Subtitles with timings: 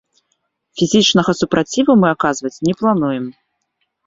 [0.79, 3.25] Фізічнага супраціву мы аказваць не плануем.